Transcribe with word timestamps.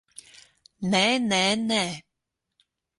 Nē, 0.95 1.03
nē, 1.29 1.43
nē! 1.69 1.85